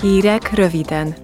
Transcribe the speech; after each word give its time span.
Hírek 0.00 0.54
röviden. 0.54 1.14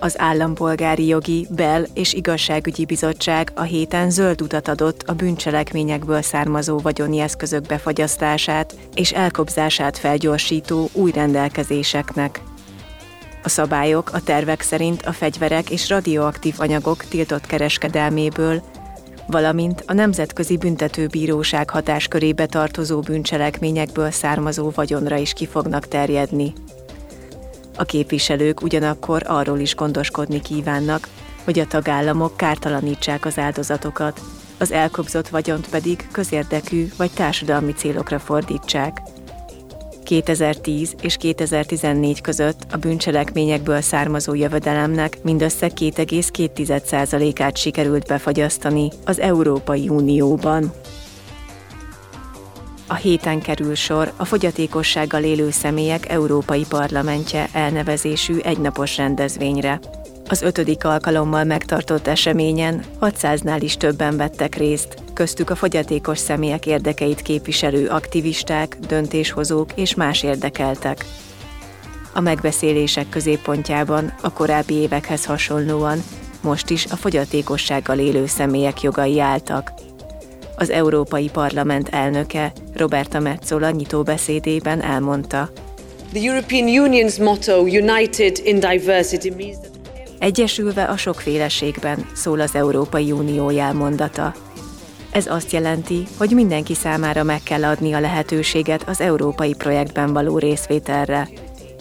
Az 0.00 0.20
Állampolgári 0.20 1.06
Jogi, 1.06 1.46
Bel- 1.50 1.88
és 1.94 2.12
Igazságügyi 2.12 2.84
Bizottság 2.84 3.52
a 3.54 3.62
héten 3.62 4.10
zöld 4.10 4.42
utat 4.42 4.68
adott 4.68 5.02
a 5.02 5.12
bűncselekményekből 5.12 6.22
származó 6.22 6.78
vagyoni 6.78 7.18
eszközök 7.18 7.66
befagyasztását 7.66 8.74
és 8.94 9.12
elkobzását 9.12 9.98
felgyorsító 9.98 10.88
új 10.92 11.10
rendelkezéseknek. 11.10 12.40
A 13.42 13.48
szabályok 13.48 14.10
a 14.12 14.22
tervek 14.22 14.60
szerint 14.60 15.02
a 15.02 15.12
fegyverek 15.12 15.70
és 15.70 15.88
radioaktív 15.88 16.54
anyagok 16.58 17.04
tiltott 17.04 17.46
kereskedelméből, 17.46 18.62
valamint 19.26 19.84
a 19.86 19.92
Nemzetközi 19.92 20.56
Büntetőbíróság 20.56 21.70
hatáskörébe 21.70 22.46
tartozó 22.46 23.00
bűncselekményekből 23.00 24.10
származó 24.10 24.70
vagyonra 24.74 25.16
is 25.16 25.32
ki 25.32 25.46
fognak 25.46 25.88
terjedni. 25.88 26.52
A 27.76 27.84
képviselők 27.84 28.62
ugyanakkor 28.62 29.22
arról 29.26 29.58
is 29.58 29.74
gondoskodni 29.74 30.40
kívánnak, 30.40 31.08
hogy 31.44 31.58
a 31.58 31.66
tagállamok 31.66 32.36
kártalanítsák 32.36 33.24
az 33.24 33.38
áldozatokat, 33.38 34.20
az 34.58 34.72
elkobzott 34.72 35.28
vagyont 35.28 35.68
pedig 35.68 36.08
közérdekű 36.12 36.88
vagy 36.96 37.10
társadalmi 37.10 37.72
célokra 37.72 38.18
fordítsák. 38.18 39.02
2010 40.04 40.94
és 41.00 41.16
2014 41.16 42.20
között 42.20 42.66
a 42.70 42.76
bűncselekményekből 42.76 43.80
származó 43.80 44.34
jövedelemnek 44.34 45.18
mindössze 45.22 45.70
2,2%-át 45.74 47.56
sikerült 47.56 48.06
befagyasztani 48.06 48.90
az 49.04 49.20
Európai 49.20 49.88
Unióban. 49.88 50.72
A 52.88 52.94
héten 52.94 53.40
kerül 53.40 53.74
sor 53.74 54.12
a 54.16 54.24
fogyatékossággal 54.24 55.22
élő 55.22 55.50
személyek 55.50 56.08
Európai 56.08 56.64
Parlamentje 56.68 57.48
elnevezésű 57.52 58.38
egynapos 58.38 58.96
rendezvényre. 58.96 59.80
Az 60.28 60.42
ötödik 60.42 60.84
alkalommal 60.84 61.44
megtartott 61.44 62.06
eseményen 62.06 62.82
600-nál 63.00 63.58
is 63.60 63.76
többen 63.76 64.16
vettek 64.16 64.54
részt, 64.54 64.96
köztük 65.12 65.50
a 65.50 65.54
fogyatékos 65.54 66.18
személyek 66.18 66.66
érdekeit 66.66 67.22
képviselő 67.22 67.88
aktivisták, 67.88 68.76
döntéshozók 68.86 69.70
és 69.74 69.94
más 69.94 70.22
érdekeltek. 70.22 71.04
A 72.12 72.20
megbeszélések 72.20 73.08
középpontjában 73.08 74.14
a 74.20 74.32
korábbi 74.32 74.74
évekhez 74.74 75.24
hasonlóan 75.24 76.02
most 76.42 76.70
is 76.70 76.86
a 76.86 76.96
fogyatékossággal 76.96 77.98
élő 77.98 78.26
személyek 78.26 78.82
jogai 78.82 79.20
álltak. 79.20 79.72
Az 80.56 80.70
Európai 80.70 81.28
Parlament 81.28 81.88
elnöke 81.88 82.52
Roberta 82.74 83.20
Metzola 83.20 83.70
nyitóbeszédében 83.70 84.82
elmondta. 84.82 85.50
The 86.12 86.28
European 86.28 86.66
Union's 86.68 87.22
motto 87.22 87.60
United 87.60 88.40
in 88.44 88.60
Diversity 88.60 89.30
means 89.36 89.56
that 89.56 89.74
Egyesülve 90.18 90.84
a 90.84 90.96
sokféleségben, 90.96 92.06
szól 92.14 92.40
az 92.40 92.54
Európai 92.54 93.12
Unió 93.12 93.50
jelmondata. 93.50 94.34
Ez 95.10 95.26
azt 95.26 95.52
jelenti, 95.52 96.06
hogy 96.18 96.30
mindenki 96.30 96.74
számára 96.74 97.22
meg 97.22 97.42
kell 97.42 97.64
adni 97.64 97.92
a 97.92 98.00
lehetőséget 98.00 98.88
az 98.88 99.00
európai 99.00 99.54
projektben 99.54 100.12
való 100.12 100.38
részvételre. 100.38 101.28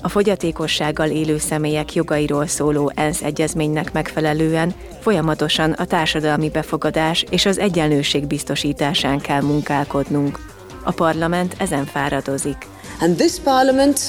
A 0.05 0.09
fogyatékossággal 0.09 1.09
élő 1.09 1.37
személyek 1.37 1.93
jogairól 1.93 2.47
szóló 2.47 2.91
ENSZ 2.95 3.21
egyezménynek 3.21 3.93
megfelelően 3.93 4.73
folyamatosan 5.01 5.71
a 5.71 5.85
társadalmi 5.85 6.49
befogadás 6.49 7.25
és 7.29 7.45
az 7.45 7.57
egyenlőség 7.59 8.27
biztosításán 8.27 9.19
kell 9.19 9.41
munkálkodnunk. 9.41 10.39
A 10.83 10.91
parlament 10.91 11.55
ezen 11.57 11.85
fáradozik. 11.85 12.67
and 12.99 13.15
this 13.15 13.39
parliament 13.39 13.99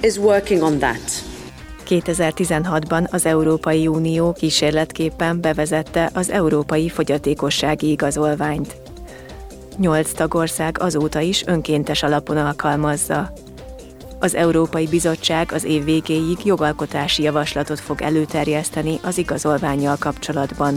is 0.00 0.16
working 0.16 0.62
on 0.62 0.78
that. 0.78 1.24
2016-ban 1.88 3.10
az 3.10 3.26
Európai 3.26 3.86
Unió 3.86 4.32
kísérletképpen 4.32 5.40
bevezette 5.40 6.10
az 6.14 6.30
Európai 6.30 6.88
Fogyatékossági 6.88 7.90
Igazolványt. 7.90 8.76
Nyolc 9.76 10.12
tagország 10.12 10.76
azóta 10.80 11.20
is 11.20 11.46
önkéntes 11.46 12.02
alapon 12.02 12.36
alkalmazza. 12.36 13.32
Az 14.22 14.34
Európai 14.34 14.86
Bizottság 14.86 15.52
az 15.52 15.64
év 15.64 15.84
végéig 15.84 16.44
jogalkotási 16.44 17.22
javaslatot 17.22 17.80
fog 17.80 18.02
előterjeszteni 18.02 18.98
az 19.02 19.18
igazolványjal 19.18 19.96
kapcsolatban. 19.98 20.74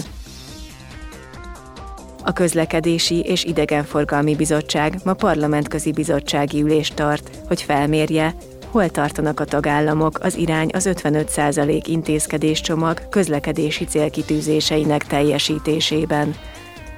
A 2.23 2.33
Közlekedési 2.33 3.19
és 3.19 3.43
Idegenforgalmi 3.43 4.35
Bizottság 4.35 4.99
ma 5.03 5.13
parlamentközi 5.13 5.91
bizottsági 5.91 6.61
ülést 6.61 6.95
tart, 6.95 7.29
hogy 7.47 7.61
felmérje, 7.61 8.35
hol 8.71 8.89
tartanak 8.89 9.39
a 9.39 9.45
tagállamok 9.45 10.19
az 10.19 10.35
irány 10.37 10.69
az 10.73 10.89
55% 10.93 11.83
intézkedéscsomag 11.85 13.09
közlekedési 13.09 13.85
célkitűzéseinek 13.85 15.07
teljesítésében. 15.07 16.35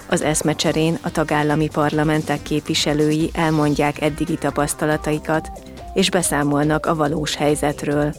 Az 0.09 0.21
eszmecserén 0.21 0.97
a 1.01 1.11
tagállami 1.11 1.67
parlamentek 1.67 2.41
képviselői 2.41 3.29
elmondják 3.33 4.01
eddigi 4.01 4.35
tapasztalataikat, 4.37 5.51
és 5.95 6.09
beszámolnak 6.09 6.85
a 6.85 6.95
valós 6.95 7.35
helyzetről. 7.35 8.13